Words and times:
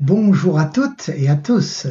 Bonjour 0.00 0.58
à 0.58 0.66
toutes 0.66 1.08
et 1.08 1.28
à 1.28 1.36
tous. 1.36 1.86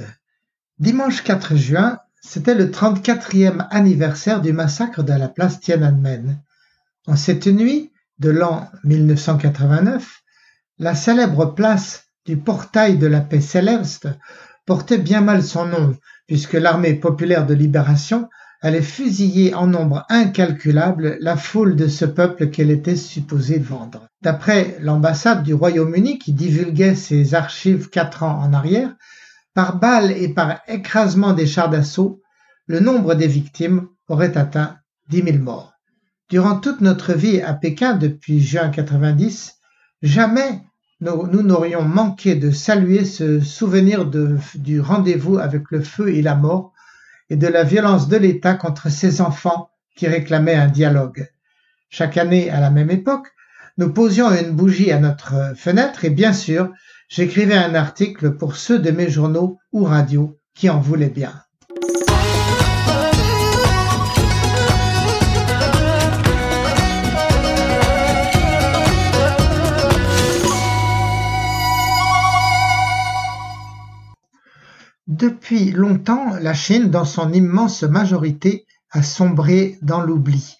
Dimanche 0.79 1.23
4 1.23 1.55
juin, 1.55 1.99
c'était 2.21 2.55
le 2.55 2.67
34e 2.67 3.67
anniversaire 3.71 4.41
du 4.41 4.53
massacre 4.53 5.03
de 5.03 5.13
la 5.13 5.29
place 5.29 5.59
Tiananmen. 5.59 6.41
En 7.07 7.15
cette 7.15 7.47
nuit 7.47 7.91
de 8.19 8.29
l'an 8.29 8.69
1989, 8.83 10.22
la 10.79 10.95
célèbre 10.95 11.53
place 11.53 12.05
du 12.25 12.37
portail 12.37 12.97
de 12.97 13.07
la 13.07 13.21
paix 13.21 13.41
céleste 13.41 14.07
portait 14.65 14.97
bien 14.97 15.21
mal 15.21 15.43
son 15.43 15.65
nom, 15.65 15.95
puisque 16.27 16.53
l'armée 16.53 16.93
populaire 16.93 17.45
de 17.45 17.53
libération 17.53 18.29
allait 18.61 18.81
fusiller 18.81 19.53
en 19.53 19.67
nombre 19.67 20.05
incalculable 20.09 21.17
la 21.19 21.35
foule 21.35 21.75
de 21.75 21.87
ce 21.87 22.05
peuple 22.05 22.49
qu'elle 22.49 22.71
était 22.71 22.95
supposée 22.95 23.59
vendre. 23.59 24.07
D'après 24.21 24.77
l'ambassade 24.79 25.43
du 25.43 25.53
Royaume-Uni 25.53 26.17
qui 26.17 26.31
divulguait 26.31 26.95
ses 26.95 27.35
archives 27.35 27.89
quatre 27.89 28.23
ans 28.23 28.39
en 28.41 28.53
arrière, 28.53 28.95
par 29.53 29.77
balles 29.77 30.11
et 30.11 30.29
par 30.29 30.61
écrasement 30.67 31.33
des 31.33 31.45
chars 31.45 31.69
d'assaut, 31.69 32.21
le 32.65 32.79
nombre 32.79 33.15
des 33.15 33.27
victimes 33.27 33.87
aurait 34.07 34.37
atteint 34.37 34.77
10 35.09 35.23
000 35.23 35.37
morts. 35.39 35.73
Durant 36.29 36.55
toute 36.55 36.79
notre 36.79 37.13
vie 37.13 37.41
à 37.41 37.53
Pékin 37.53 37.95
depuis 37.95 38.41
juin 38.41 38.69
90, 38.69 39.55
jamais 40.03 40.61
nous 40.99 41.41
n'aurions 41.41 41.81
manqué 41.81 42.35
de 42.35 42.51
saluer 42.51 43.05
ce 43.05 43.39
souvenir 43.39 44.05
du 44.05 44.79
rendez-vous 44.79 45.37
avec 45.37 45.63
le 45.71 45.81
feu 45.81 46.09
et 46.09 46.21
la 46.21 46.35
mort 46.35 46.73
et 47.29 47.35
de 47.35 47.47
la 47.47 47.63
violence 47.63 48.07
de 48.07 48.17
l'État 48.17 48.53
contre 48.53 48.89
ses 48.89 49.21
enfants 49.21 49.71
qui 49.95 50.07
réclamaient 50.07 50.55
un 50.55 50.67
dialogue. 50.67 51.29
Chaque 51.89 52.17
année, 52.17 52.49
à 52.49 52.59
la 52.59 52.69
même 52.69 52.91
époque, 52.91 53.27
nous 53.77 53.91
posions 53.91 54.29
une 54.31 54.51
bougie 54.51 54.91
à 54.91 54.99
notre 54.99 55.53
fenêtre 55.55 56.05
et 56.05 56.09
bien 56.09 56.33
sûr, 56.33 56.71
j'écrivais 57.09 57.55
un 57.55 57.75
article 57.75 58.35
pour 58.35 58.55
ceux 58.55 58.79
de 58.79 58.91
mes 58.91 59.09
journaux 59.09 59.59
ou 59.71 59.83
radios 59.83 60.39
qui 60.53 60.69
en 60.69 60.79
voulaient 60.79 61.09
bien. 61.09 61.33
Depuis 75.15 75.69
longtemps, 75.69 76.33
la 76.41 76.55
Chine, 76.55 76.89
dans 76.89 77.05
son 77.05 77.31
immense 77.33 77.83
majorité, 77.83 78.65
a 78.89 79.03
sombré 79.03 79.77
dans 79.83 80.01
l'oubli. 80.01 80.57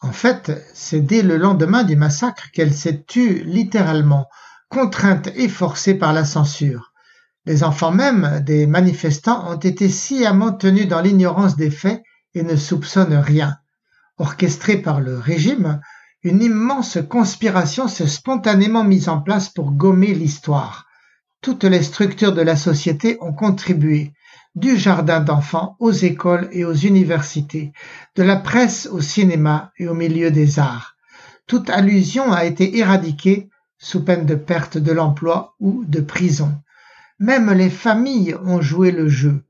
En 0.00 0.10
fait, 0.10 0.58
c'est 0.72 1.02
dès 1.02 1.20
le 1.20 1.36
lendemain 1.36 1.84
du 1.84 1.96
massacre 1.96 2.50
qu'elle 2.50 2.72
s'est 2.72 3.04
tue 3.06 3.42
littéralement, 3.44 4.26
contrainte 4.70 5.28
et 5.34 5.50
forcée 5.50 5.92
par 5.92 6.14
la 6.14 6.24
censure. 6.24 6.94
Les 7.44 7.62
enfants 7.62 7.90
même 7.90 8.42
des 8.42 8.66
manifestants 8.66 9.52
ont 9.52 9.58
été 9.58 9.90
sciemment 9.90 10.52
tenus 10.54 10.88
dans 10.88 11.02
l'ignorance 11.02 11.56
des 11.56 11.70
faits 11.70 12.02
et 12.32 12.42
ne 12.42 12.56
soupçonnent 12.56 13.18
rien. 13.18 13.58
Orchestrée 14.16 14.78
par 14.78 15.02
le 15.02 15.18
régime, 15.18 15.78
une 16.22 16.42
immense 16.42 16.96
conspiration 17.06 17.86
s'est 17.86 18.06
spontanément 18.06 18.82
mise 18.82 19.10
en 19.10 19.20
place 19.20 19.50
pour 19.50 19.72
gommer 19.72 20.14
l'histoire. 20.14 20.86
Toutes 21.42 21.64
les 21.64 21.82
structures 21.82 22.34
de 22.34 22.42
la 22.42 22.54
société 22.54 23.16
ont 23.22 23.32
contribué, 23.32 24.12
du 24.54 24.76
jardin 24.76 25.20
d'enfants 25.20 25.76
aux 25.78 25.90
écoles 25.90 26.48
et 26.52 26.66
aux 26.66 26.74
universités, 26.74 27.72
de 28.14 28.22
la 28.22 28.36
presse 28.36 28.86
au 28.86 29.00
cinéma 29.00 29.72
et 29.78 29.88
au 29.88 29.94
milieu 29.94 30.30
des 30.30 30.58
arts. 30.58 30.96
Toute 31.46 31.70
allusion 31.70 32.30
a 32.30 32.44
été 32.44 32.76
éradiquée 32.76 33.48
sous 33.78 34.04
peine 34.04 34.26
de 34.26 34.34
perte 34.34 34.76
de 34.76 34.92
l'emploi 34.92 35.54
ou 35.60 35.82
de 35.86 36.00
prison. 36.00 36.52
Même 37.18 37.50
les 37.52 37.70
familles 37.70 38.36
ont 38.44 38.60
joué 38.60 38.90
le 38.90 39.08
jeu. 39.08 39.42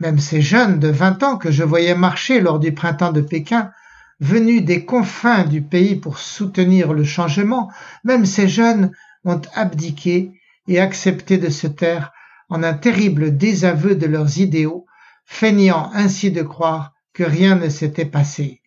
Même 0.00 0.18
ces 0.18 0.40
jeunes 0.40 0.78
de 0.78 0.88
20 0.88 1.22
ans 1.22 1.36
que 1.36 1.50
je 1.50 1.64
voyais 1.64 1.94
marcher 1.94 2.40
lors 2.40 2.58
du 2.58 2.72
printemps 2.72 3.12
de 3.12 3.20
Pékin, 3.20 3.72
venus 4.20 4.64
des 4.64 4.86
confins 4.86 5.44
du 5.44 5.60
pays 5.60 5.96
pour 5.96 6.18
soutenir 6.18 6.94
le 6.94 7.04
changement, 7.04 7.70
même 8.04 8.24
ces 8.24 8.48
jeunes 8.48 8.90
ont 9.26 9.42
abdiqué 9.54 10.35
et 10.68 10.80
accepté 10.80 11.38
de 11.38 11.48
se 11.48 11.66
taire 11.66 12.12
en 12.48 12.62
un 12.62 12.74
terrible 12.74 13.36
désaveu 13.36 13.94
de 13.94 14.06
leurs 14.06 14.38
idéaux, 14.38 14.86
feignant 15.24 15.90
ainsi 15.94 16.30
de 16.30 16.42
croire 16.42 16.92
que 17.12 17.24
rien 17.24 17.56
ne 17.56 17.68
s'était 17.68 18.04
passé. 18.04 18.60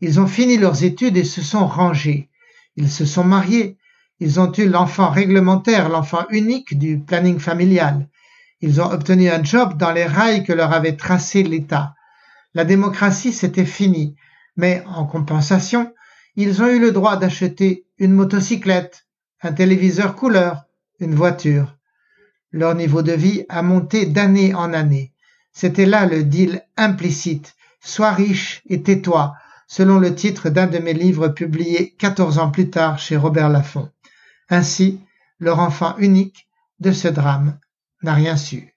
Ils 0.00 0.20
ont 0.20 0.26
fini 0.26 0.56
leurs 0.56 0.84
études 0.84 1.16
et 1.16 1.24
se 1.24 1.42
sont 1.42 1.66
rangés. 1.66 2.30
Ils 2.76 2.90
se 2.90 3.04
sont 3.04 3.24
mariés. 3.24 3.76
Ils 4.18 4.40
ont 4.40 4.52
eu 4.52 4.68
l'enfant 4.68 5.10
réglementaire, 5.10 5.88
l'enfant 5.88 6.26
unique 6.30 6.78
du 6.78 6.98
planning 6.98 7.38
familial. 7.38 8.08
Ils 8.60 8.80
ont 8.80 8.90
obtenu 8.90 9.30
un 9.30 9.42
job 9.42 9.78
dans 9.78 9.92
les 9.92 10.04
rails 10.04 10.44
que 10.44 10.52
leur 10.52 10.72
avait 10.72 10.96
tracé 10.96 11.42
l'État. 11.42 11.94
La 12.54 12.64
démocratie, 12.64 13.32
c'était 13.32 13.64
fini. 13.64 14.16
Mais 14.56 14.82
en 14.86 15.06
compensation, 15.06 15.92
ils 16.36 16.62
ont 16.62 16.68
eu 16.68 16.78
le 16.78 16.92
droit 16.92 17.16
d'acheter 17.16 17.86
une 17.98 18.12
motocyclette, 18.12 19.06
un 19.42 19.52
téléviseur 19.52 20.14
couleur, 20.14 20.64
une 21.00 21.14
voiture. 21.14 21.76
Leur 22.52 22.74
niveau 22.74 23.02
de 23.02 23.12
vie 23.12 23.44
a 23.48 23.62
monté 23.62 24.06
d'année 24.06 24.54
en 24.54 24.72
année. 24.72 25.12
C'était 25.52 25.86
là 25.86 26.06
le 26.06 26.24
deal 26.24 26.62
implicite. 26.76 27.54
Sois 27.80 28.12
riche 28.12 28.62
et 28.68 28.82
tais-toi, 28.82 29.34
selon 29.66 29.98
le 29.98 30.14
titre 30.14 30.50
d'un 30.50 30.66
de 30.66 30.78
mes 30.78 30.92
livres 30.92 31.28
publiés 31.28 31.94
14 31.98 32.38
ans 32.38 32.50
plus 32.50 32.70
tard 32.70 32.98
chez 32.98 33.16
Robert 33.16 33.48
Laffont. 33.48 33.90
Ainsi, 34.50 35.00
leur 35.38 35.58
enfant 35.60 35.96
unique 35.98 36.48
de 36.80 36.92
ce 36.92 37.08
drame 37.08 37.58
n'a 38.02 38.14
rien 38.14 38.36
su. 38.36 38.74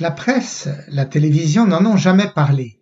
La 0.00 0.10
presse, 0.10 0.68
la 0.88 1.06
télévision 1.06 1.66
n'en 1.66 1.86
ont 1.86 1.96
jamais 1.96 2.28
parlé. 2.28 2.80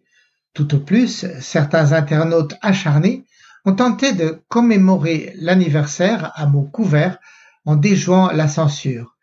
Tout 0.54 0.74
au 0.74 0.78
plus, 0.78 1.26
certains 1.40 1.92
internautes 1.92 2.54
acharnés 2.62 3.24
ont 3.64 3.74
tenté 3.74 4.12
de 4.12 4.42
commémorer 4.48 5.32
l'anniversaire 5.36 6.32
à 6.34 6.46
mots 6.46 6.68
couverts 6.72 7.18
en 7.64 7.76
déjouant 7.76 8.32
la 8.32 8.48
censure. 8.48 9.16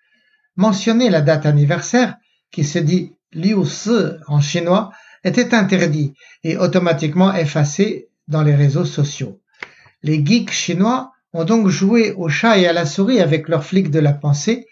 Mentionner 0.55 1.09
la 1.09 1.21
date 1.21 1.45
anniversaire, 1.45 2.15
qui 2.51 2.63
se 2.63 2.79
dit 2.79 3.13
Liu 3.33 3.65
Si 3.65 3.91
en 4.27 4.41
chinois, 4.41 4.91
était 5.23 5.53
interdit 5.53 6.13
et 6.43 6.57
automatiquement 6.57 7.33
effacé 7.33 8.09
dans 8.27 8.41
les 8.41 8.55
réseaux 8.55 8.85
sociaux. 8.85 9.41
Les 10.03 10.25
geeks 10.25 10.51
chinois 10.51 11.11
ont 11.33 11.43
donc 11.43 11.67
joué 11.67 12.11
au 12.13 12.29
chat 12.29 12.57
et 12.57 12.67
à 12.67 12.73
la 12.73 12.85
souris 12.85 13.19
avec 13.19 13.49
leurs 13.49 13.65
flics 13.65 13.91
de 13.91 13.99
la 13.99 14.13
pensée 14.13 14.67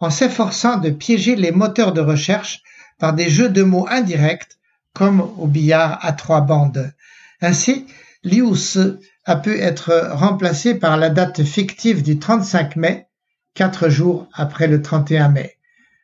en 0.00 0.10
s'efforçant 0.10 0.76
de 0.76 0.90
piéger 0.90 1.36
les 1.36 1.52
moteurs 1.52 1.92
de 1.92 2.00
recherche 2.00 2.62
par 2.98 3.14
des 3.14 3.30
jeux 3.30 3.48
de 3.48 3.62
mots 3.62 3.86
indirects 3.88 4.58
comme 4.92 5.20
au 5.20 5.46
billard 5.46 5.98
à 6.02 6.12
trois 6.12 6.42
bandes. 6.42 6.92
Ainsi, 7.40 7.86
Lius 8.26 8.76
a 9.24 9.36
pu 9.36 9.56
être 9.60 10.10
remplacé 10.10 10.74
par 10.74 10.96
la 10.96 11.10
date 11.10 11.44
fictive 11.44 12.02
du 12.02 12.18
35 12.18 12.74
mai, 12.74 13.06
quatre 13.54 13.88
jours 13.88 14.28
après 14.32 14.66
le 14.66 14.82
31 14.82 15.28
mai. 15.28 15.58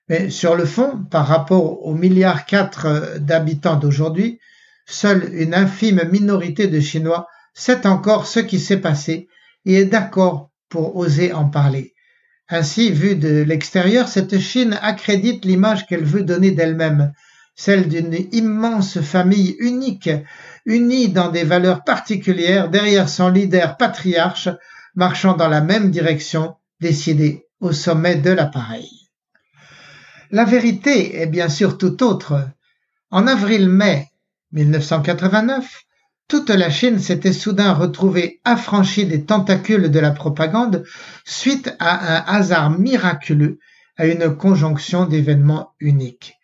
Mais 0.09 0.31
sur 0.31 0.55
le 0.55 0.65
fond, 0.65 1.05
par 1.10 1.27
rapport 1.27 1.84
aux 1.84 1.94
milliards 1.94 2.47
quatre 2.47 3.19
d'habitants 3.19 3.75
d'aujourd'hui, 3.75 4.38
seule 4.87 5.34
une 5.34 5.53
infime 5.53 6.09
minorité 6.12 6.69
de 6.69 6.78
Chinois 6.78 7.27
sait 7.55 7.88
encore 7.88 8.28
ce 8.28 8.39
qui 8.39 8.60
s'est 8.60 8.81
passé 8.81 9.28
et 9.65 9.75
est 9.75 9.84
d'accord 9.84 10.53
pour 10.68 10.95
oser 10.95 11.33
en 11.33 11.48
parler. 11.48 11.92
Ainsi, 12.48 12.92
vue 12.92 13.16
de 13.16 13.42
l'extérieur, 13.42 14.07
cette 14.07 14.39
Chine 14.39 14.78
accrédite 14.80 15.45
l'image 15.45 15.89
qu'elle 15.89 16.04
veut 16.04 16.22
donner 16.22 16.53
d'elle-même, 16.53 17.13
celle 17.54 17.89
d'une 17.89 18.16
immense 18.33 19.01
famille 19.01 19.57
unique, 19.59 20.10
unie 20.65 21.09
dans 21.09 21.31
des 21.31 21.45
valeurs 21.45 21.84
particulières 21.84 22.71
derrière 22.71 23.09
son 23.09 23.28
leader 23.28 23.77
patriarche, 23.77 24.49
marchant 24.95 25.34
dans 25.34 25.49
la 25.49 25.60
même 25.60 25.91
direction, 25.91 26.57
décidé 26.81 27.47
au 27.60 27.72
sommet 27.72 28.16
de 28.16 28.31
l'appareil. 28.31 28.89
La 30.31 30.45
vérité 30.45 31.21
est 31.21 31.27
bien 31.27 31.49
sûr 31.49 31.78
tout 31.78 32.03
autre. 32.03 32.49
En 33.10 33.27
avril-mai 33.27 34.09
1989, 34.53 35.84
toute 36.28 36.49
la 36.49 36.71
Chine 36.71 36.99
s'était 36.99 37.33
soudain 37.33 37.75
retrouvée 37.75 38.41
affranchie 38.45 39.04
des 39.04 39.25
tentacules 39.25 39.91
de 39.91 39.99
la 39.99 40.13
propagande 40.13 40.84
suite 41.25 41.75
à 41.78 42.16
un 42.16 42.39
hasard 42.39 42.71
miraculeux, 42.71 43.59
à 43.99 44.07
une 44.07 44.34
conjonction 44.34 45.04
d'événements 45.04 45.75
uniques. 45.78 46.39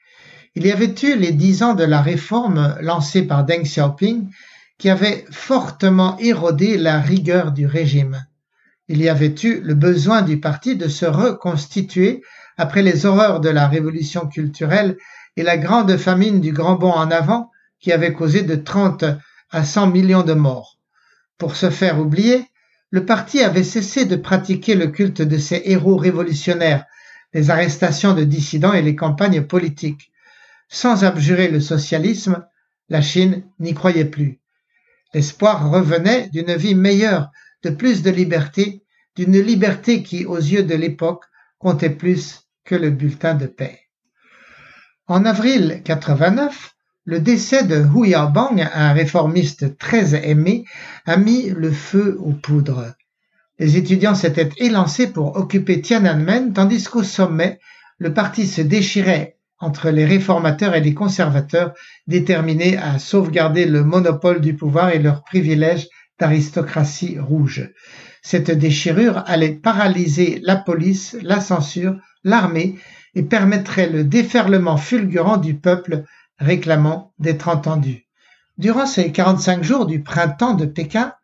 Il 0.59 0.67
y 0.67 0.73
avait 0.73 0.93
eu 1.05 1.17
les 1.17 1.31
dix 1.31 1.63
ans 1.63 1.75
de 1.75 1.85
la 1.85 2.03
réforme 2.03 2.77
lancée 2.81 3.23
par 3.23 3.45
Deng 3.45 3.63
Xiaoping 3.63 4.29
qui 4.77 4.91
avait 4.91 5.25
fortement 5.31 6.19
érodé 6.19 6.77
la 6.77 6.99
rigueur 6.99 7.53
du 7.53 7.65
régime. 7.65 8.27
Il 8.89 9.01
y 9.01 9.09
avait 9.09 9.37
eu 9.45 9.61
le 9.61 9.75
besoin 9.75 10.23
du 10.23 10.41
parti 10.41 10.75
de 10.75 10.89
se 10.89 11.07
reconstituer 11.07 12.25
après 12.57 12.83
les 12.83 13.07
horreurs 13.07 13.39
de 13.39 13.49
la 13.49 13.69
révolution 13.69 14.27
culturelle 14.27 14.97
et 15.37 15.45
la 15.45 15.59
grande 15.59 15.97
famine 15.97 16.41
du 16.41 16.51
grand 16.51 16.75
bond 16.75 16.91
en 16.91 17.13
avant 17.13 17.53
qui 17.79 17.93
avait 17.93 18.13
causé 18.13 18.43
de 18.43 18.57
30 18.57 19.05
à 19.53 19.65
100 19.65 19.87
millions 19.87 20.25
de 20.25 20.35
morts. 20.35 20.77
Pour 21.39 21.55
se 21.55 21.71
faire 21.71 22.01
oublier, 22.01 22.45
le 22.91 23.07
parti 23.07 23.45
avait 23.45 23.63
cessé 23.63 24.07
de 24.07 24.17
pratiquer 24.17 24.75
le 24.75 24.89
culte 24.89 25.23
de 25.23 25.39
ses 25.39 25.63
héros 25.67 25.97
révolutionnaires, 25.97 26.85
les 27.33 27.51
arrestations 27.51 28.13
de 28.13 28.25
dissidents 28.25 28.73
et 28.73 28.83
les 28.83 28.97
campagnes 28.97 29.43
politiques. 29.43 30.11
Sans 30.69 31.05
abjurer 31.05 31.49
le 31.49 31.61
socialisme, 31.61 32.47
la 32.89 33.01
Chine 33.01 33.45
n'y 33.59 33.75
croyait 33.75 34.05
plus. 34.05 34.41
L'espoir 35.15 35.71
revenait 35.71 36.29
d'une 36.29 36.55
vie 36.55 36.75
meilleure, 36.75 37.31
de 37.63 37.71
plus 37.71 38.03
de 38.03 38.11
liberté, 38.11 38.85
d'une 39.17 39.41
liberté 39.41 40.03
qui, 40.03 40.27
aux 40.27 40.37
yeux 40.37 40.63
de 40.63 40.75
l'époque, 40.75 41.25
comptait 41.59 41.91
plus 41.91 42.43
que 42.65 42.75
le 42.75 42.91
bulletin 42.91 43.35
de 43.35 43.47
paix. 43.47 43.81
En 45.07 45.25
avril 45.25 45.81
89, 45.85 46.75
le 47.05 47.21
décès 47.21 47.65
de 47.65 47.77
Hu 47.77 48.09
Yaobang, 48.09 48.69
un 48.75 48.93
réformiste 48.93 49.79
très 49.79 50.15
aimé, 50.29 50.67
a 51.07 51.17
mis 51.17 51.49
le 51.49 51.73
feu 51.73 52.19
aux 52.21 52.35
poudres. 52.35 52.95
Les 53.59 53.79
étudiants 53.79 54.15
s'étaient 54.15 54.51
élancés 54.59 55.11
pour 55.11 55.37
occuper 55.37 55.81
Tiananmen, 55.81 56.53
tandis 56.53 56.85
qu'au 56.85 57.03
sommet, 57.03 57.59
le 57.97 58.13
parti 58.13 58.47
se 58.47 58.61
déchirait 58.61 59.38
entre 59.61 59.91
les 59.91 60.05
réformateurs 60.05 60.75
et 60.75 60.81
les 60.81 60.95
conservateurs, 60.95 61.75
déterminés 62.07 62.77
à 62.77 62.99
sauvegarder 62.99 63.67
le 63.67 63.85
monopole 63.85 64.41
du 64.41 64.55
pouvoir 64.55 64.91
et 64.91 64.99
leurs 64.99 65.25
privilèges 65.25 65.89
d'aristocratie 66.19 67.19
rouge. 67.19 67.71
Cette 68.23 68.51
déchirure 68.51 69.23
allait 69.27 69.55
paralyser 69.55 70.41
la 70.43 70.57
police, 70.57 71.17
la 71.23 71.41
censure, 71.41 71.97
l'armée 72.25 72.77
et 73.15 73.23
permettrait 73.23 73.89
le 73.89 74.05
déferlement 74.05 74.77
fulgurant 74.77 75.37
du 75.39 75.55
peuple 75.55 76.05
réclamant 76.39 77.13
d'être 77.19 77.49
entendu. 77.49 78.07
Durant 78.59 78.87
ces 78.87 79.13
45 79.13 79.63
jours 79.63 79.87
du 79.87 80.03
printemps 80.03 80.55
de 80.55 80.67
Pékin, 80.67 81.15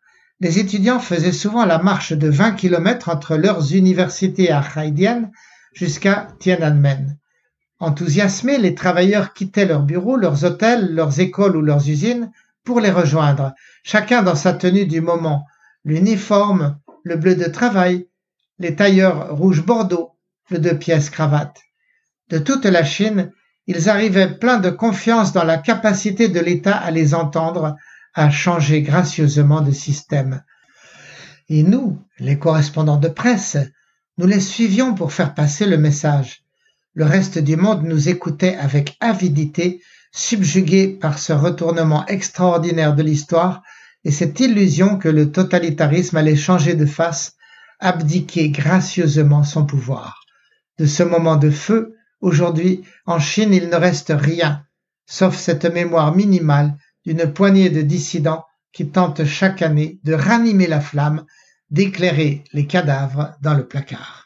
les 0.41 0.59
étudiants 0.59 0.99
faisaient 0.99 1.31
souvent 1.31 1.65
la 1.65 1.79
marche 1.79 2.13
de 2.13 2.29
20 2.29 2.53
km 2.53 3.09
entre 3.09 3.35
leurs 3.35 3.73
universités 3.73 4.51
à 4.51 4.63
Haidian 4.75 5.31
jusqu'à 5.73 6.27
Tiananmen. 6.39 7.17
Enthousiasmés, 7.79 8.57
les 8.57 8.75
travailleurs 8.75 9.33
quittaient 9.33 9.65
leurs 9.65 9.83
bureaux, 9.83 10.15
leurs 10.15 10.45
hôtels, 10.45 10.93
leurs 10.93 11.19
écoles 11.19 11.57
ou 11.57 11.61
leurs 11.61 11.89
usines 11.89 12.31
pour 12.63 12.79
les 12.79 12.91
rejoindre, 12.91 13.53
chacun 13.83 14.23
dans 14.23 14.35
sa 14.35 14.53
tenue 14.53 14.85
du 14.85 15.01
moment, 15.01 15.45
l'uniforme, 15.83 16.79
le 17.03 17.15
bleu 17.15 17.35
de 17.35 17.45
travail, 17.45 18.07
les 18.59 18.75
tailleurs 18.75 19.35
rouge 19.35 19.63
bordeaux, 19.63 20.11
le 20.49 20.59
deux 20.59 20.77
pièces 20.77 21.09
cravate. 21.09 21.61
De 22.29 22.39
toute 22.39 22.65
la 22.65 22.83
Chine, 22.83 23.31
ils 23.67 23.89
arrivaient 23.89 24.37
pleins 24.37 24.59
de 24.59 24.69
confiance 24.69 25.33
dans 25.33 25.43
la 25.43 25.57
capacité 25.57 26.27
de 26.27 26.39
l'État 26.39 26.77
à 26.77 26.91
les 26.91 27.13
entendre, 27.13 27.75
à 28.13 28.29
changer 28.29 28.81
gracieusement 28.81 29.61
de 29.61 29.71
système. 29.71 30.43
Et 31.49 31.63
nous, 31.63 32.01
les 32.19 32.39
correspondants 32.39 32.97
de 32.97 33.09
presse, 33.09 33.57
nous 34.17 34.25
les 34.25 34.39
suivions 34.39 34.95
pour 34.95 35.11
faire 35.11 35.33
passer 35.33 35.65
le 35.65 35.77
message. 35.77 36.44
Le 36.95 37.05
reste 37.05 37.37
du 37.37 37.55
monde 37.55 37.83
nous 37.83 38.09
écoutait 38.09 38.55
avec 38.55 38.97
avidité, 38.99 39.81
subjugué 40.11 40.87
par 40.87 41.19
ce 41.19 41.33
retournement 41.33 42.05
extraordinaire 42.07 42.95
de 42.95 43.03
l'histoire 43.03 43.61
et 44.03 44.11
cette 44.11 44.39
illusion 44.39 44.97
que 44.97 45.09
le 45.09 45.31
totalitarisme 45.31 46.17
allait 46.17 46.35
changer 46.35 46.73
de 46.73 46.85
face, 46.85 47.35
abdiquer 47.79 48.49
gracieusement 48.49 49.43
son 49.43 49.65
pouvoir. 49.65 50.21
De 50.79 50.85
ce 50.85 51.03
moment 51.03 51.35
de 51.35 51.49
feu, 51.49 51.95
Aujourd'hui, 52.25 52.81
en 53.05 53.19
Chine, 53.19 53.53
il 53.53 53.69
ne 53.69 53.75
reste 53.75 54.11
rien, 54.15 54.65
sauf 55.05 55.37
cette 55.37 55.65
mémoire 55.65 56.15
minimale 56.15 56.75
d'une 57.05 57.31
poignée 57.31 57.69
de 57.69 57.83
dissidents 57.83 58.45
qui 58.73 58.89
tentent 58.89 59.25
chaque 59.25 59.61
année 59.61 59.99
de 60.03 60.13
ranimer 60.13 60.65
la 60.65 60.81
flamme, 60.81 61.25
d'éclairer 61.69 62.43
les 62.51 62.65
cadavres 62.65 63.35
dans 63.41 63.53
le 63.53 63.67
placard. 63.67 64.24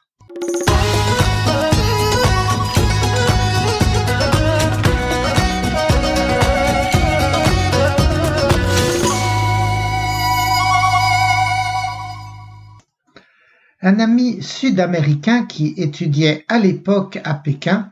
Un 13.82 14.00
ami 14.02 14.44
sud-américain 14.44 15.46
qui 15.46 15.74
étudiait 15.78 16.44
à 16.50 16.60
l'époque 16.60 17.18
à 17.24 17.34
Pékin 17.34 17.90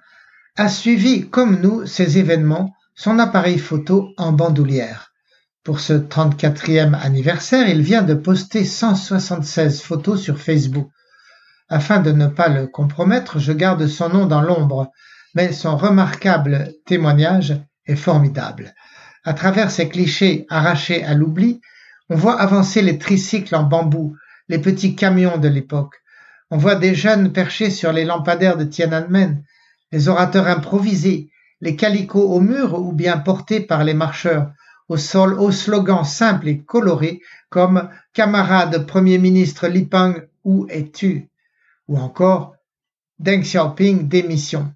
a 0.57 0.67
suivi 0.67 1.29
comme 1.29 1.61
nous 1.61 1.85
ces 1.85 2.17
événements 2.17 2.73
son 2.93 3.19
appareil 3.19 3.57
photo 3.57 4.09
en 4.17 4.33
bandoulière. 4.33 5.13
Pour 5.63 5.79
ce 5.79 5.93
34e 5.93 6.93
anniversaire, 6.93 7.69
il 7.69 7.81
vient 7.81 8.01
de 8.01 8.15
poster 8.15 8.65
176 8.65 9.81
photos 9.81 10.21
sur 10.21 10.39
Facebook. 10.39 10.89
Afin 11.69 11.99
de 11.99 12.11
ne 12.11 12.27
pas 12.27 12.49
le 12.49 12.67
compromettre, 12.67 13.39
je 13.39 13.53
garde 13.53 13.87
son 13.87 14.09
nom 14.09 14.25
dans 14.25 14.41
l'ombre, 14.41 14.91
mais 15.35 15.53
son 15.53 15.77
remarquable 15.77 16.73
témoignage 16.85 17.61
est 17.85 17.95
formidable. 17.95 18.73
À 19.23 19.33
travers 19.33 19.71
ces 19.71 19.87
clichés 19.87 20.45
arrachés 20.49 21.05
à 21.05 21.13
l'oubli, 21.13 21.61
on 22.09 22.15
voit 22.15 22.41
avancer 22.41 22.81
les 22.81 22.97
tricycles 22.97 23.55
en 23.55 23.63
bambou, 23.63 24.17
les 24.49 24.59
petits 24.59 24.95
camions 24.95 25.37
de 25.37 25.47
l'époque. 25.47 25.95
On 26.49 26.57
voit 26.57 26.75
des 26.75 26.95
jeunes 26.95 27.33
perchés 27.33 27.69
sur 27.69 27.91
les 27.91 28.05
lampadaires 28.05 28.57
de 28.57 28.63
Tiananmen, 28.63 29.43
les 29.91 30.07
orateurs 30.07 30.47
improvisés, 30.47 31.29
les 31.61 31.75
calicots 31.75 32.29
au 32.29 32.39
mur 32.39 32.79
ou 32.79 32.93
bien 32.93 33.17
portés 33.17 33.59
par 33.59 33.83
les 33.83 33.93
marcheurs, 33.93 34.51
au 34.89 34.97
sol, 34.97 35.33
aux 35.39 35.51
slogans 35.51 36.05
simples 36.05 36.47
et 36.47 36.59
colorés 36.59 37.21
comme 37.49 37.89
Camarade 38.13 38.85
Premier 38.85 39.17
ministre 39.17 39.67
Li 39.67 39.85
Peng, 39.85 40.15
où 40.43 40.67
es-tu? 40.69 41.29
Ou 41.87 41.97
encore 41.97 42.55
Deng 43.19 43.41
Xiaoping 43.41 44.07
démission. 44.07 44.71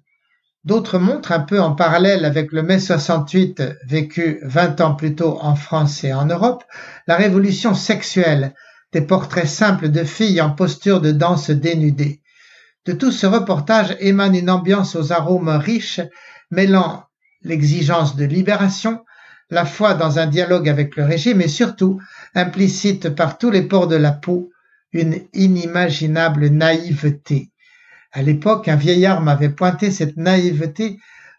D'autres 0.64 0.98
montrent 0.98 1.32
un 1.32 1.40
peu 1.40 1.60
en 1.60 1.74
parallèle 1.74 2.24
avec 2.24 2.52
le 2.52 2.62
mai 2.62 2.78
68 2.78 3.62
vécu 3.86 4.40
20 4.42 4.80
ans 4.80 4.94
plus 4.94 5.14
tôt 5.14 5.38
en 5.40 5.54
France 5.54 6.04
et 6.04 6.12
en 6.12 6.26
Europe, 6.26 6.64
la 7.06 7.16
révolution 7.16 7.74
sexuelle 7.74 8.54
des 8.92 9.00
portraits 9.00 9.48
simples 9.48 9.88
de 9.88 10.04
filles 10.04 10.40
en 10.40 10.50
posture 10.50 11.00
de 11.00 11.12
danse 11.12 11.50
dénudée. 11.50 12.20
De 12.84 12.92
tout 12.92 13.12
ce 13.12 13.26
reportage 13.26 13.96
émane 14.00 14.34
une 14.34 14.50
ambiance 14.50 14.96
aux 14.96 15.12
arômes 15.12 15.48
riches, 15.48 16.00
mêlant 16.50 17.04
l'exigence 17.42 18.16
de 18.16 18.24
libération, 18.24 19.04
la 19.50 19.64
foi 19.64 19.94
dans 19.94 20.18
un 20.18 20.26
dialogue 20.26 20.68
avec 20.68 20.96
le 20.96 21.04
régime 21.04 21.40
et 21.40 21.48
surtout, 21.48 22.00
implicite 22.34 23.10
par 23.10 23.38
tous 23.38 23.50
les 23.50 23.62
pores 23.62 23.88
de 23.88 23.96
la 23.96 24.12
peau, 24.12 24.50
une 24.92 25.20
inimaginable 25.32 26.48
naïveté. 26.48 27.50
À 28.12 28.22
l'époque, 28.22 28.68
un 28.68 28.76
vieillard 28.76 29.22
m'avait 29.22 29.48
pointé 29.48 29.90
cette 29.90 30.16
naïveté 30.16 30.98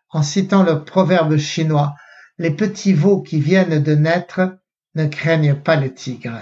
en 0.09 0.23
citant 0.23 0.63
le 0.63 0.83
proverbe 0.83 1.37
chinois 1.37 1.95
Les 2.39 2.51
petits 2.51 2.93
veaux 2.93 3.21
qui 3.21 3.39
viennent 3.39 3.81
de 3.81 3.95
naître 3.95 4.57
ne 4.95 5.05
craignent 5.05 5.55
pas 5.55 5.75
le 5.75 5.93
tigre. 5.93 6.39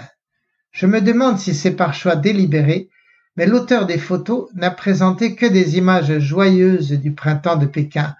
Je 0.72 0.86
me 0.86 1.00
demande 1.00 1.38
si 1.38 1.54
c'est 1.54 1.76
par 1.76 1.92
choix 1.92 2.16
délibéré, 2.16 2.88
mais 3.36 3.46
l'auteur 3.46 3.86
des 3.86 3.98
photos 3.98 4.48
n'a 4.54 4.70
présenté 4.70 5.34
que 5.34 5.46
des 5.46 5.76
images 5.76 6.18
joyeuses 6.18 6.92
du 6.92 7.12
printemps 7.12 7.56
de 7.56 7.66
Pékin. 7.66 8.16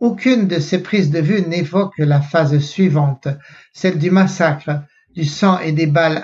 Aucune 0.00 0.48
de 0.48 0.58
ces 0.58 0.82
prises 0.82 1.10
de 1.10 1.20
vue 1.20 1.42
n'évoque 1.42 1.98
la 1.98 2.20
phase 2.20 2.58
suivante, 2.58 3.28
celle 3.72 3.98
du 3.98 4.10
massacre, 4.10 4.82
du 5.14 5.24
sang 5.24 5.60
et 5.60 5.70
des 5.70 5.86
balles 5.86 6.22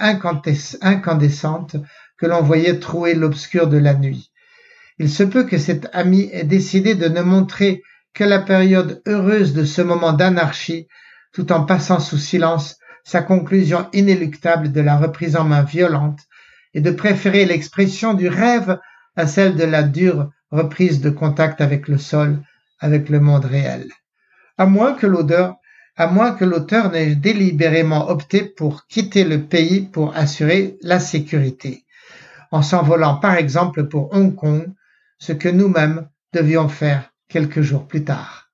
incandescentes 0.80 1.76
que 2.16 2.26
l'on 2.26 2.42
voyait 2.42 2.80
trouer 2.80 3.14
l'obscur 3.14 3.68
de 3.68 3.78
la 3.78 3.94
nuit. 3.94 4.32
Il 4.98 5.08
se 5.08 5.22
peut 5.22 5.44
que 5.44 5.58
cet 5.58 5.88
ami 5.92 6.28
ait 6.32 6.42
décidé 6.42 6.96
de 6.96 7.06
ne 7.06 7.22
montrer 7.22 7.82
que 8.14 8.24
la 8.24 8.40
période 8.40 9.00
heureuse 9.06 9.52
de 9.52 9.64
ce 9.64 9.82
moment 9.82 10.12
d'anarchie, 10.12 10.88
tout 11.32 11.52
en 11.52 11.64
passant 11.64 12.00
sous 12.00 12.18
silence 12.18 12.78
sa 13.08 13.22
conclusion 13.22 13.86
inéluctable 13.94 14.70
de 14.70 14.82
la 14.82 14.98
reprise 14.98 15.34
en 15.34 15.44
main 15.44 15.62
violente 15.62 16.20
et 16.74 16.82
de 16.82 16.90
préférer 16.90 17.46
l'expression 17.46 18.12
du 18.12 18.28
rêve 18.28 18.78
à 19.16 19.26
celle 19.26 19.56
de 19.56 19.64
la 19.64 19.82
dure 19.82 20.30
reprise 20.50 21.00
de 21.00 21.08
contact 21.08 21.62
avec 21.62 21.88
le 21.88 21.96
sol, 21.96 22.38
avec 22.80 23.08
le 23.08 23.18
monde 23.18 23.46
réel. 23.46 23.86
À 24.58 24.66
moins 24.66 24.92
que 24.92 25.06
à 25.96 26.06
moins 26.06 26.32
que 26.32 26.44
l'auteur 26.44 26.92
n'ait 26.92 27.14
délibérément 27.14 28.10
opté 28.10 28.42
pour 28.42 28.86
quitter 28.86 29.24
le 29.24 29.40
pays 29.40 29.80
pour 29.80 30.14
assurer 30.14 30.76
la 30.82 31.00
sécurité, 31.00 31.86
en 32.50 32.60
s'envolant 32.60 33.16
par 33.16 33.36
exemple 33.36 33.88
pour 33.88 34.14
Hong 34.14 34.34
Kong, 34.34 34.66
ce 35.18 35.32
que 35.32 35.48
nous-mêmes 35.48 36.06
devions 36.34 36.68
faire 36.68 37.10
quelques 37.26 37.62
jours 37.62 37.88
plus 37.88 38.04
tard. 38.04 38.50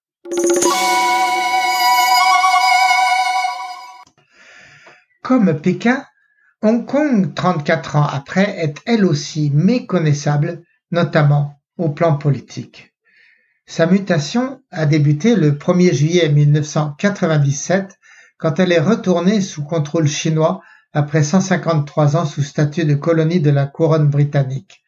Comme 5.25 5.59
Pékin, 5.59 6.05
Hong 6.61 6.85
Kong, 6.85 7.33
34 7.33 7.97
ans 7.97 8.07
après, 8.07 8.59
est 8.59 8.75
elle 8.85 9.07
aussi 9.07 9.51
méconnaissable, 9.55 10.63
notamment 10.91 11.63
au 11.79 11.89
plan 11.89 12.19
politique. 12.19 12.93
Sa 13.65 13.87
mutation 13.87 14.61
a 14.71 14.85
débuté 14.85 15.35
le 15.35 15.53
1er 15.53 15.95
juillet 15.95 16.29
1997 16.29 17.99
quand 18.37 18.61
elle 18.61 18.71
est 18.71 18.79
retournée 18.79 19.41
sous 19.41 19.65
contrôle 19.65 20.09
chinois 20.09 20.61
après 20.93 21.23
153 21.23 22.17
ans 22.17 22.27
sous 22.27 22.43
statut 22.43 22.85
de 22.85 22.95
colonie 22.95 23.41
de 23.41 23.51
la 23.51 23.65
couronne 23.65 24.11
britannique. 24.11 24.85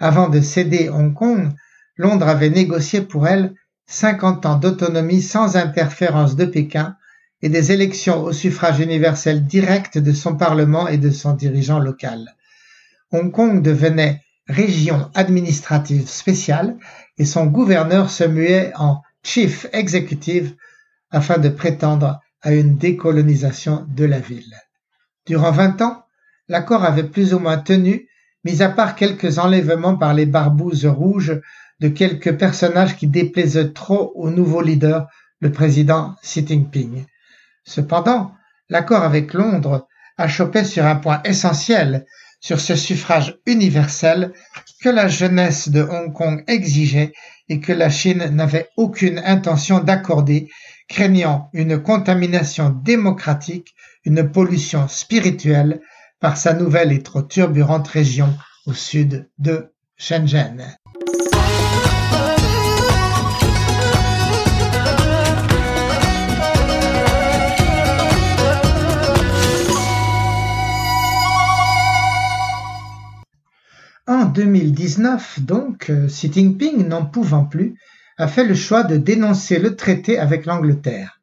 Avant 0.00 0.28
de 0.28 0.40
céder 0.40 0.88
Hong 0.88 1.14
Kong, 1.14 1.52
Londres 1.96 2.26
avait 2.26 2.50
négocié 2.50 3.02
pour 3.02 3.28
elle 3.28 3.54
50 3.86 4.46
ans 4.46 4.56
d'autonomie 4.56 5.22
sans 5.22 5.56
interférence 5.56 6.34
de 6.34 6.46
Pékin 6.46 6.96
et 7.42 7.48
des 7.48 7.72
élections 7.72 8.22
au 8.22 8.32
suffrage 8.32 8.80
universel 8.80 9.46
direct 9.46 9.98
de 9.98 10.12
son 10.12 10.36
Parlement 10.36 10.88
et 10.88 10.98
de 10.98 11.10
son 11.10 11.32
dirigeant 11.32 11.78
local. 11.78 12.34
Hong 13.12 13.32
Kong 13.32 13.62
devenait 13.62 14.20
région 14.46 15.10
administrative 15.14 16.08
spéciale 16.08 16.76
et 17.18 17.24
son 17.24 17.46
gouverneur 17.46 18.10
se 18.10 18.24
muait 18.24 18.72
en 18.76 19.02
chief 19.22 19.66
executive 19.72 20.54
afin 21.10 21.38
de 21.38 21.48
prétendre 21.48 22.20
à 22.42 22.52
une 22.52 22.76
décolonisation 22.76 23.86
de 23.88 24.04
la 24.04 24.18
ville. 24.18 24.54
Durant 25.26 25.52
vingt 25.52 25.80
ans, 25.82 26.04
l'accord 26.48 26.84
avait 26.84 27.04
plus 27.04 27.34
ou 27.34 27.38
moins 27.38 27.58
tenu, 27.58 28.08
mis 28.44 28.62
à 28.62 28.68
part 28.68 28.96
quelques 28.96 29.38
enlèvements 29.38 29.96
par 29.96 30.14
les 30.14 30.26
barbouzes 30.26 30.86
rouges 30.86 31.40
de 31.80 31.88
quelques 31.88 32.36
personnages 32.36 32.96
qui 32.96 33.06
déplaisaient 33.06 33.72
trop 33.72 34.12
au 34.14 34.30
nouveau 34.30 34.62
leader, 34.62 35.08
le 35.40 35.52
président 35.52 36.16
Xi 36.22 36.46
Jinping. 36.46 37.04
Cependant, 37.64 38.32
l'accord 38.68 39.02
avec 39.02 39.34
Londres 39.34 39.86
achoppait 40.16 40.64
sur 40.64 40.84
un 40.86 40.96
point 40.96 41.22
essentiel, 41.24 42.06
sur 42.40 42.60
ce 42.60 42.74
suffrage 42.74 43.38
universel 43.46 44.32
que 44.82 44.88
la 44.88 45.08
jeunesse 45.08 45.68
de 45.68 45.82
Hong 45.82 46.12
Kong 46.12 46.42
exigeait 46.46 47.12
et 47.48 47.60
que 47.60 47.72
la 47.72 47.90
Chine 47.90 48.24
n'avait 48.32 48.68
aucune 48.76 49.18
intention 49.18 49.80
d'accorder, 49.80 50.48
craignant 50.88 51.50
une 51.52 51.82
contamination 51.82 52.70
démocratique, 52.70 53.74
une 54.04 54.30
pollution 54.30 54.88
spirituelle 54.88 55.80
par 56.18 56.36
sa 56.36 56.54
nouvelle 56.54 56.92
et 56.92 57.02
trop 57.02 57.22
turbulente 57.22 57.88
région 57.88 58.34
au 58.66 58.72
sud 58.72 59.28
de 59.38 59.72
Shenzhen. 59.96 60.76
2019 74.30 75.40
donc, 75.40 75.90
euh, 75.90 76.06
Xi 76.06 76.32
Jinping, 76.32 76.88
n'en 76.88 77.04
pouvant 77.04 77.44
plus, 77.44 77.74
a 78.18 78.28
fait 78.28 78.44
le 78.44 78.54
choix 78.54 78.82
de 78.82 78.96
dénoncer 78.96 79.58
le 79.58 79.76
traité 79.76 80.18
avec 80.18 80.46
l'Angleterre. 80.46 81.20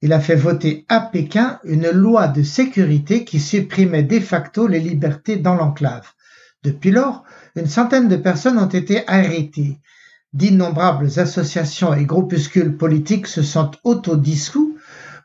Il 0.00 0.12
a 0.12 0.20
fait 0.20 0.36
voter 0.36 0.84
à 0.88 1.00
Pékin 1.00 1.58
une 1.64 1.90
loi 1.90 2.28
de 2.28 2.42
sécurité 2.42 3.24
qui 3.24 3.40
supprimait 3.40 4.04
de 4.04 4.20
facto 4.20 4.66
les 4.66 4.78
libertés 4.78 5.36
dans 5.36 5.54
l'enclave. 5.54 6.12
Depuis 6.62 6.90
lors, 6.90 7.24
une 7.56 7.66
centaine 7.66 8.08
de 8.08 8.16
personnes 8.16 8.58
ont 8.58 8.68
été 8.68 9.02
arrêtées. 9.08 9.78
D'innombrables 10.32 11.18
associations 11.18 11.94
et 11.94 12.04
groupuscules 12.04 12.76
politiques 12.76 13.26
se 13.26 13.42
sont 13.42 13.70
autodissous 13.82 14.76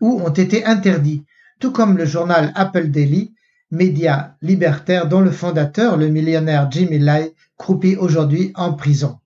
ou 0.02 0.22
ont 0.22 0.34
été 0.34 0.66
interdits, 0.66 1.24
tout 1.60 1.72
comme 1.72 1.98
le 1.98 2.06
journal 2.06 2.52
Apple 2.56 2.88
Daily, 2.88 3.34
média 3.74 4.38
libertaire 4.44 5.08
dont 5.08 5.20
le 5.20 5.32
fondateur, 5.32 5.98
le 5.98 6.08
millionnaire 6.08 6.70
Jimmy 6.72 7.00
Lai, 7.00 7.34
croupit 7.58 7.96
aujourd'hui 7.96 8.52
en 8.56 8.74
prison. 8.74 9.18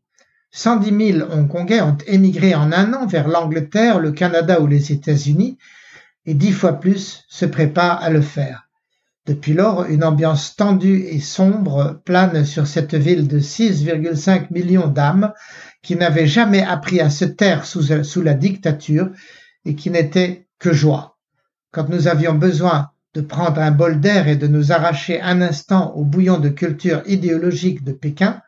110 0.51 1.13
000 1.20 1.32
Hongkongais 1.32 1.82
ont 1.82 1.98
émigré 2.08 2.56
en 2.56 2.72
un 2.72 2.94
an 2.94 3.06
vers 3.06 3.27
l'Angleterre, 3.27 4.00
le 4.00 4.13
Canada 4.13 4.62
ou 4.62 4.68
les 4.68 4.94
États-Unis, 4.94 5.58
et 6.25 6.34
dix 6.34 6.54
fois 6.54 6.80
plus 6.80 7.25
se 7.27 7.46
préparent 7.46 8.01
à 8.01 8.10
le 8.10 8.22
faire. 8.22 8.70
Depuis 9.25 9.54
lors, 9.54 9.86
une 9.88 10.06
ambiance 10.06 10.56
tendue 10.56 11.01
et 11.01 11.20
sombre 11.20 12.01
plane 12.06 12.46
sur 12.46 12.68
cette 12.68 12.96
ville 12.96 13.27
de 13.27 13.39
6,5 13.39 14.48
millions 14.51 14.88
d'âmes 14.88 15.34
qui 15.84 15.98
n'avait 15.98 16.27
jamais 16.27 16.63
appris 16.63 17.01
à 17.01 17.10
se 17.10 17.25
taire 17.25 17.66
sous, 17.66 18.04
sous 18.04 18.22
la 18.22 18.34
dictature 18.34 19.10
et 19.66 19.75
qui 19.75 19.89
n'était 19.89 20.48
que 20.58 20.72
joie. 20.72 21.18
Quand 21.72 21.89
nous 21.89 22.08
avions 22.08 22.34
besoin 22.34 22.92
de 23.17 23.21
prendre 23.24 23.59
un 23.59 23.71
bol 23.71 24.00
d'air 24.00 24.27
et 24.27 24.36
de 24.36 24.45
nous 24.45 24.71
arracher 24.71 25.19
un 25.19 25.41
instant 25.41 25.91
au 25.95 26.05
bouillon 26.05 26.38
de 26.38 26.50
culture 26.50 27.01
idéologique 27.07 27.83
de 27.83 27.91
Pékin, 27.91 28.43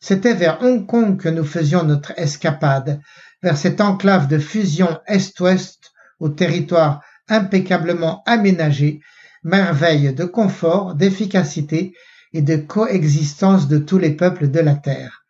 c'était 0.00 0.32
vers 0.32 0.62
Hong 0.62 0.86
Kong 0.86 1.20
que 1.20 1.28
nous 1.28 1.44
faisions 1.44 1.82
notre 1.82 2.18
escapade, 2.18 3.02
vers 3.42 3.58
cette 3.58 3.82
enclave 3.82 4.26
de 4.26 4.38
fusion 4.38 4.98
Est-Ouest 5.06 5.92
au 6.18 6.30
territoire 6.30 7.02
impeccablement 7.28 8.22
aménagé, 8.24 9.02
merveille 9.44 10.14
de 10.14 10.24
confort, 10.24 10.94
d'efficacité 10.94 11.92
et 12.32 12.40
de 12.40 12.56
coexistence 12.56 13.68
de 13.68 13.76
tous 13.76 13.98
les 13.98 14.12
peuples 14.16 14.50
de 14.50 14.60
la 14.60 14.76
Terre. 14.76 15.26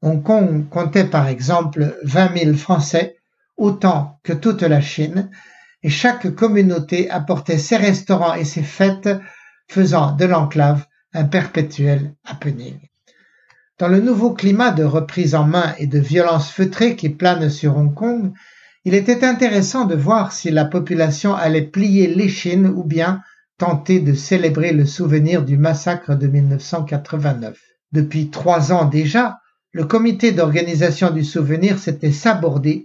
Hong 0.00 0.22
Kong 0.22 0.66
comptait 0.70 1.04
par 1.04 1.28
exemple 1.28 1.94
20 2.04 2.38
000 2.38 2.56
Français, 2.56 3.18
autant 3.58 4.18
que 4.22 4.32
toute 4.32 4.62
la 4.62 4.80
Chine, 4.80 5.30
et 5.82 5.90
chaque 5.90 6.34
communauté 6.34 7.10
apportait 7.10 7.58
ses 7.58 7.76
restaurants 7.76 8.34
et 8.34 8.44
ses 8.44 8.62
fêtes, 8.62 9.08
faisant 9.68 10.12
de 10.12 10.24
l'enclave 10.24 10.86
un 11.14 11.24
perpétuel 11.24 12.14
happening. 12.24 12.78
Dans 13.78 13.88
le 13.88 14.00
nouveau 14.00 14.32
climat 14.32 14.72
de 14.72 14.84
reprise 14.84 15.34
en 15.34 15.44
main 15.44 15.74
et 15.78 15.86
de 15.86 15.98
violence 15.98 16.50
feutrée 16.50 16.96
qui 16.96 17.08
plane 17.08 17.48
sur 17.48 17.76
Hong 17.76 17.94
Kong, 17.94 18.32
il 18.84 18.94
était 18.94 19.24
intéressant 19.24 19.84
de 19.84 19.94
voir 19.94 20.32
si 20.32 20.50
la 20.50 20.64
population 20.64 21.34
allait 21.34 21.62
plier 21.62 22.06
l'échine 22.06 22.66
ou 22.66 22.84
bien 22.84 23.22
tenter 23.58 24.00
de 24.00 24.14
célébrer 24.14 24.72
le 24.72 24.86
souvenir 24.86 25.44
du 25.44 25.56
massacre 25.56 26.14
de 26.14 26.26
1989. 26.26 27.58
Depuis 27.92 28.30
trois 28.30 28.72
ans 28.72 28.84
déjà, 28.86 29.38
le 29.72 29.84
comité 29.84 30.32
d'organisation 30.32 31.10
du 31.10 31.24
souvenir 31.24 31.78
s'était 31.78 32.12
sabordé 32.12 32.84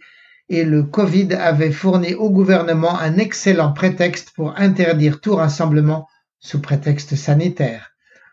et 0.50 0.64
le 0.64 0.84
Covid 0.84 1.34
avait 1.34 1.72
fourni 1.72 2.14
au 2.14 2.30
gouvernement 2.30 3.00
un 3.00 3.18
excellent 3.18 3.74
prétexte 3.74 4.32
pour 4.36 4.58
interdire 4.58 5.20
tout 5.22 5.36
rassemblement 5.36 6.08
sous 6.40 6.62
prétexte 6.62 7.16
sanitaire. 7.16 7.92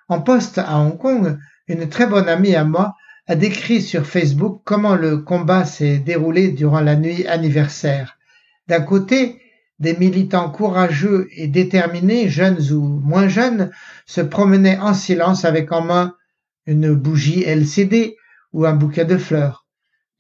En 0.09 0.21
poste 0.21 0.59
à 0.59 0.79
Hong 0.79 0.99
Kong, 0.99 1.39
une 1.69 1.89
très 1.89 2.07
bonne 2.07 2.29
amie 2.29 2.55
à 2.55 2.65
moi 2.65 2.95
a 3.27 3.35
décrit 3.37 3.81
sur 3.81 4.05
Facebook 4.05 4.61
comment 4.65 4.97
le 4.97 5.19
combat 5.19 5.65
s'est 5.65 5.99
déroulé 5.99 6.51
durant 6.51 6.81
la 6.81 6.97
nuit 6.97 7.27
anniversaire. 7.27 8.19
D'un 8.69 8.81
côté, 8.81 9.41
des 9.79 9.97
militants 9.97 10.51
courageux 10.51 11.29
et 11.33 11.49
déterminés, 11.49 12.29
jeunes 12.29 12.73
ou 12.73 12.83
moins 12.83 13.29
jeunes, 13.29 13.71
se 14.07 14.21
promenaient 14.21 14.79
en 14.79 14.95
silence 14.95 15.45
avec 15.45 15.73
en 15.73 15.83
main 15.83 16.15
une 16.67 16.95
bougie 16.95 17.43
LCD 17.43 18.17
ou 18.53 18.67
un 18.67 18.75
bouquet 18.75 19.05
de 19.05 19.17
fleurs. 19.17 19.67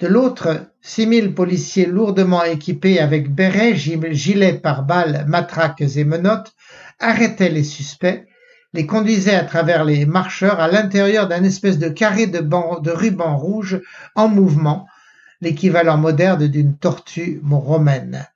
De 0.00 0.06
l'autre, 0.08 0.71
six 0.82 1.06
mille 1.06 1.32
policiers 1.32 1.86
lourdement 1.86 2.44
équipés 2.44 2.98
avec 2.98 3.32
bérets, 3.32 3.76
gilets 3.76 4.54
pare-balles, 4.54 5.24
matraques 5.28 5.80
et 5.80 6.04
menottes 6.04 6.52
arrêtaient 6.98 7.48
les 7.48 7.64
suspects, 7.64 8.26
les 8.74 8.86
conduisaient 8.86 9.34
à 9.34 9.44
travers 9.44 9.84
les 9.84 10.06
marcheurs 10.06 10.60
à 10.60 10.68
l'intérieur 10.68 11.28
d'un 11.28 11.44
espèce 11.44 11.78
de 11.78 11.88
carré 11.88 12.26
de, 12.26 12.40
de 12.40 12.90
ruban 12.90 13.36
rouge 13.36 13.80
en 14.16 14.28
mouvement, 14.28 14.86
l'équivalent 15.40 15.98
moderne 15.98 16.48
d'une 16.48 16.76
tortue 16.76 17.40
romaine. 17.48 18.26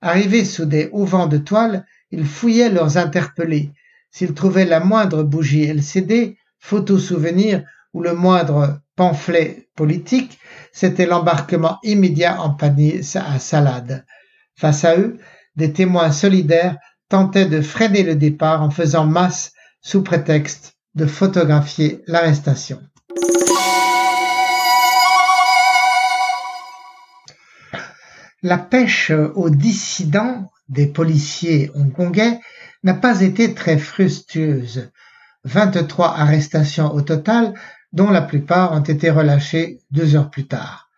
Arrivés 0.00 0.44
sous 0.44 0.64
des 0.64 0.88
auvents 0.92 1.26
de 1.26 1.38
toile, 1.38 1.86
ils 2.10 2.26
fouillaient 2.26 2.70
leurs 2.70 2.98
interpellés. 2.98 3.72
S'ils 4.10 4.34
trouvaient 4.34 4.64
la 4.64 4.80
moindre 4.80 5.22
bougie 5.22 5.64
LCD, 5.64 6.36
photo 6.60 6.98
souvenir 6.98 7.64
ou 7.92 8.02
le 8.02 8.14
moindre 8.14 8.80
pamphlet 8.96 9.68
politique, 9.74 10.38
c'était 10.74 11.06
l'embarquement 11.06 11.78
immédiat 11.84 12.42
en 12.42 12.50
panier 12.50 13.00
à 13.14 13.38
salade. 13.38 14.04
Face 14.56 14.84
à 14.84 14.96
eux, 14.96 15.18
des 15.54 15.72
témoins 15.72 16.10
solidaires 16.10 16.76
tentaient 17.08 17.46
de 17.46 17.60
freiner 17.60 18.02
le 18.02 18.16
départ 18.16 18.60
en 18.60 18.70
faisant 18.70 19.06
masse 19.06 19.52
sous 19.80 20.02
prétexte 20.02 20.74
de 20.96 21.06
photographier 21.06 22.02
l'arrestation. 22.08 22.80
La 28.42 28.58
pêche 28.58 29.12
aux 29.36 29.50
dissidents 29.50 30.50
des 30.68 30.88
policiers 30.88 31.70
hongkongais 31.76 32.40
n'a 32.82 32.94
pas 32.94 33.20
été 33.20 33.54
très 33.54 33.78
fructueuse. 33.78 34.90
23 35.44 36.18
arrestations 36.18 36.92
au 36.92 37.02
total 37.02 37.54
dont 37.94 38.10
la 38.10 38.22
plupart 38.22 38.72
ont 38.72 38.80
été 38.80 39.08
relâchés 39.08 39.78
deux 39.92 40.16
heures 40.16 40.30
plus 40.30 40.46
tard. 40.46 40.90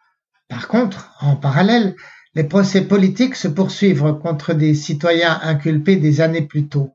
Par 0.49 0.67
contre, 0.67 1.13
en 1.21 1.37
parallèle, 1.37 1.95
les 2.35 2.45
procès 2.45 2.81
politiques 2.81 3.37
se 3.37 3.49
poursuivent 3.49 4.19
contre 4.23 4.55
des 4.55 4.75
citoyens 4.75 5.39
inculpés 5.43 5.97
des 5.97 6.21
années 6.21 6.47
plus 6.47 6.69
tôt. 6.69 6.95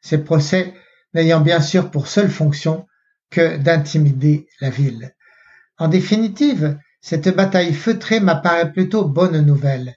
ces 0.00 0.18
procès 0.18 0.74
n'ayant 1.14 1.40
bien 1.40 1.60
sûr 1.60 1.90
pour 1.90 2.08
seule 2.08 2.30
fonction 2.30 2.86
que 3.30 3.56
d'intimider 3.56 4.46
la 4.60 4.68
ville. 4.70 5.14
En 5.78 5.88
définitive, 5.88 6.78
cette 7.00 7.28
bataille 7.28 7.72
feutrée 7.72 8.20
m'apparaît 8.20 8.72
plutôt 8.72 9.04
bonne 9.04 9.40
nouvelle. 9.40 9.96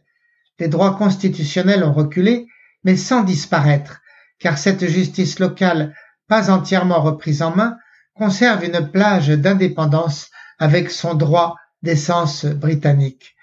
Les 0.60 0.68
droits 0.68 0.96
constitutionnels 0.96 1.84
ont 1.84 1.94
reculé, 1.94 2.48
mais 2.84 2.96
sans 2.96 3.24
disparaître, 3.24 4.02
car 4.40 4.58
cette 4.58 4.88
justice 4.88 5.40
locale, 5.40 5.94
pas 6.28 6.50
entièrement 6.50 7.02
reprise 7.02 7.42
en 7.42 7.56
main, 7.56 7.78
conserve 8.18 8.64
une 8.66 8.92
plage 8.92 9.30
d'indépendance 9.30 10.30
avec 10.60 10.90
son 10.90 11.14
droit 11.14 11.56
d'essence 11.84 12.46
britannique. 12.46 13.36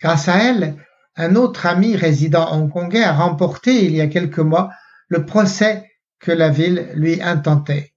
Grâce 0.00 0.28
à 0.28 0.38
elle, 0.38 0.76
un 1.16 1.34
autre 1.36 1.66
ami 1.66 1.96
résident 1.96 2.52
hongkongais 2.54 3.02
a 3.02 3.12
remporté 3.12 3.84
il 3.84 3.94
y 3.94 4.00
a 4.00 4.06
quelques 4.06 4.38
mois 4.38 4.70
le 5.08 5.26
procès 5.26 5.90
que 6.20 6.32
la 6.32 6.48
ville 6.48 6.88
lui 6.94 7.20
intentait. 7.20 7.92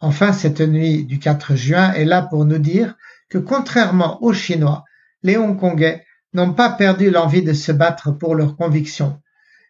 Enfin, 0.00 0.32
cette 0.32 0.60
nuit 0.60 1.04
du 1.04 1.18
4 1.18 1.54
juin 1.54 1.92
est 1.92 2.04
là 2.04 2.22
pour 2.22 2.44
nous 2.44 2.58
dire 2.58 2.96
que 3.28 3.38
contrairement 3.38 4.22
aux 4.22 4.32
Chinois, 4.32 4.84
les 5.22 5.36
Hongkongais 5.36 6.04
n'ont 6.32 6.52
pas 6.52 6.70
perdu 6.70 7.10
l'envie 7.10 7.42
de 7.42 7.52
se 7.52 7.72
battre 7.72 8.10
pour 8.10 8.34
leurs 8.34 8.56
convictions. 8.56 9.20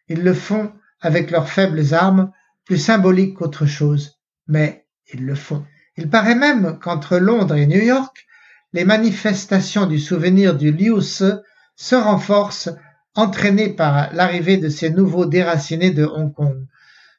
Ils 0.09 0.23
le 0.23 0.35
font 0.35 0.73
avec 1.01 1.31
leurs 1.31 1.49
faibles 1.49 1.95
armes, 1.95 2.31
plus 2.65 2.79
symboliques 2.79 3.35
qu'autre 3.35 3.67
chose, 3.67 4.19
mais 4.47 4.87
ils 5.13 5.25
le 5.25 5.35
font. 5.35 5.65
Il 6.01 6.09
paraît 6.09 6.35
même 6.35 6.79
qu'entre 6.81 7.19
Londres 7.19 7.57
et 7.57 7.67
New 7.67 7.83
York, 7.83 8.27
les 8.73 8.87
manifestations 8.87 9.85
du 9.85 9.99
souvenir 9.99 10.57
du 10.57 10.73
Liu 10.73 11.03
Se 11.03 11.43
se 11.77 11.95
renforcent, 11.95 12.71
entraînées 13.15 13.69
par 13.69 14.11
l'arrivée 14.15 14.57
de 14.57 14.71
ces 14.71 14.89
nouveaux 14.89 15.27
déracinés 15.27 15.91
de 15.91 16.07
Hong 16.07 16.33
Kong. 16.33 16.67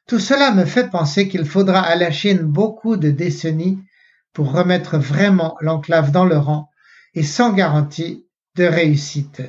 Tout 0.08 0.18
cela 0.18 0.50
me 0.50 0.64
fait 0.64 0.90
penser 0.90 1.28
qu'il 1.28 1.44
faudra 1.44 1.80
à 1.80 1.94
la 1.94 2.10
Chine 2.10 2.42
beaucoup 2.42 2.96
de 2.96 3.12
décennies 3.12 3.78
pour 4.32 4.50
remettre 4.50 4.98
vraiment 4.98 5.56
l'enclave 5.60 6.10
dans 6.10 6.24
le 6.24 6.38
rang 6.38 6.68
et 7.14 7.22
sans 7.22 7.52
garantie 7.52 8.26
de 8.56 8.64
réussite. 8.64 9.42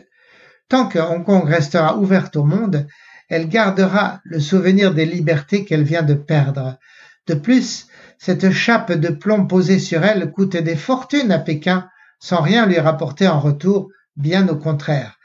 Tant 0.69 0.87
que 0.87 0.99
Hong 0.99 1.25
Kong 1.25 1.49
restera 1.49 1.97
ouverte 1.97 2.35
au 2.35 2.43
monde, 2.43 2.85
elle 3.29 3.49
gardera 3.49 4.21
le 4.25 4.39
souvenir 4.39 4.93
des 4.93 5.07
libertés 5.07 5.65
qu'elle 5.65 5.83
vient 5.83 6.03
de 6.03 6.13
perdre. 6.13 6.77
De 7.25 7.33
plus, 7.33 7.87
cette 8.25 8.51
chape 8.51 8.93
de 8.93 9.09
plomb 9.09 9.47
posée 9.47 9.79
sur 9.79 10.05
elle 10.05 10.31
coûte 10.31 10.55
des 10.55 10.77
fortunes 10.77 11.33
à 11.33 11.39
Pékin 11.39 11.89
sans 12.19 12.39
rien 12.39 12.65
lui 12.65 12.79
rapporter 12.79 13.27
en 13.27 13.37
retour, 13.37 13.89
bien 14.15 14.47
au 14.47 14.55
contraire. 14.55 15.19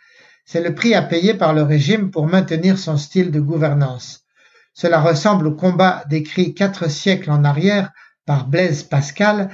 C'est 0.45 0.61
le 0.61 0.75
prix 0.75 0.97
à 0.97 1.03
payer 1.03 1.35
par 1.35 1.53
le 1.53 1.63
régime 1.63 2.11
pour 2.11 2.27
maintenir 2.27 2.77
son 2.77 2.97
style 2.97 3.31
de 3.31 3.39
gouvernance. 3.39 4.25
Cela 4.75 5.01
ressemble 5.01 5.47
au 5.47 5.55
combat 5.55 6.03
décrit 6.11 6.55
quatre 6.55 6.91
siècles 6.91 7.31
en 7.31 7.45
arrière 7.45 7.93
par 8.27 8.49
Blaise 8.49 8.83
Pascal, 8.83 9.49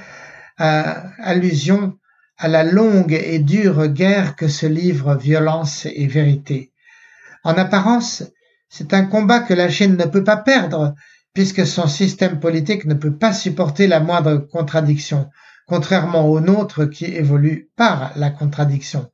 allusion 0.57 1.99
à 2.39 2.47
la 2.47 2.63
longue 2.63 3.13
et 3.13 3.37
dure 3.37 3.85
guerre 3.89 4.35
que 4.35 4.47
se 4.47 4.65
livrent 4.65 5.17
violence 5.17 5.85
et 5.85 6.07
vérité. 6.07 6.71
En 7.43 7.53
apparence, 7.53 8.23
c'est 8.69 8.91
un 8.95 9.05
combat 9.05 9.41
que 9.41 9.53
la 9.53 9.69
Chine 9.69 9.97
ne 9.97 10.05
peut 10.05 10.23
pas 10.23 10.37
perdre, 10.37 10.95
puisque 11.35 11.67
son 11.67 11.87
système 11.87 12.39
politique 12.39 12.85
ne 12.85 12.95
peut 12.95 13.15
pas 13.15 13.33
supporter 13.33 13.85
la 13.85 13.99
moindre 13.99 14.37
contradiction, 14.37 15.29
contrairement 15.67 16.27
au 16.27 16.39
nôtre 16.39 16.85
qui 16.85 17.05
évolue 17.05 17.69
par 17.75 18.13
la 18.15 18.31
contradiction. 18.31 19.11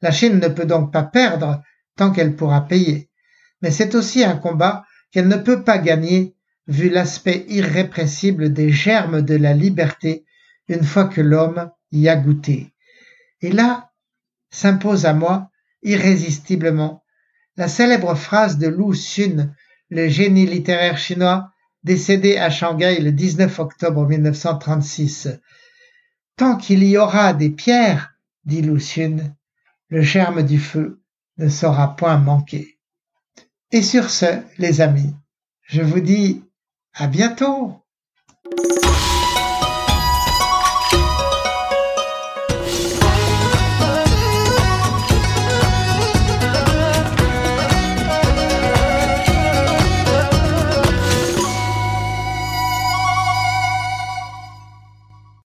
La 0.00 0.10
Chine 0.10 0.40
ne 0.40 0.48
peut 0.48 0.64
donc 0.64 0.90
pas 0.92 1.02
perdre 1.02 1.62
tant 1.96 2.10
qu'elle 2.10 2.34
pourra 2.34 2.66
payer. 2.66 3.10
Mais 3.60 3.70
c'est 3.70 3.94
aussi 3.94 4.24
un 4.24 4.36
combat 4.36 4.84
qu'elle 5.12 5.28
ne 5.28 5.36
peut 5.36 5.62
pas 5.62 5.76
gagner 5.76 6.34
vu 6.66 6.88
l'aspect 6.88 7.44
irrépressible 7.48 8.52
des 8.52 8.70
germes 8.70 9.20
de 9.20 9.34
la 9.34 9.52
liberté 9.52 10.24
une 10.68 10.84
fois 10.84 11.04
que 11.04 11.20
l'homme 11.20 11.70
y 11.92 12.08
a 12.08 12.16
goûté. 12.16 12.72
Et 13.42 13.52
là 13.52 13.90
s'impose 14.50 15.04
à 15.04 15.12
moi 15.12 15.50
irrésistiblement 15.82 17.04
la 17.56 17.68
célèbre 17.68 18.14
phrase 18.14 18.56
de 18.56 18.68
Lu 18.68 18.92
Xun, 18.92 19.52
le 19.90 20.08
génie 20.08 20.46
littéraire 20.46 20.98
chinois 20.98 21.50
décédé 21.82 22.36
à 22.36 22.50
Shanghai 22.50 23.00
le 23.00 23.12
19 23.12 23.58
octobre 23.58 24.06
1936. 24.06 25.28
Tant 26.36 26.56
qu'il 26.56 26.84
y 26.84 26.96
aura 26.96 27.32
des 27.32 27.50
pierres, 27.50 28.14
dit 28.44 28.62
Lu 28.62 28.78
Xun, 28.78 29.34
le 29.88 30.02
germe 30.02 30.42
du 30.42 30.58
feu 30.58 31.02
ne 31.38 31.48
saura 31.48 31.96
point 31.96 32.16
manquer. 32.16 32.78
Et 33.72 33.82
sur 33.82 34.10
ce, 34.10 34.40
les 34.58 34.80
amis, 34.80 35.14
je 35.62 35.82
vous 35.82 36.00
dis 36.00 36.42
à 36.94 37.06
bientôt 37.06 37.80